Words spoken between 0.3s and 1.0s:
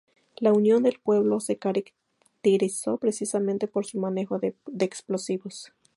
La Unión del